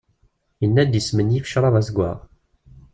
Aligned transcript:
Yenna-d 0.61 0.93
yesmenyif 0.97 1.45
ccrab 1.47 1.75
azewwaɣ. 1.79 2.19